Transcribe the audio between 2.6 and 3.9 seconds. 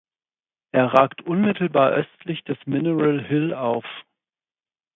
Mineral Hill auf.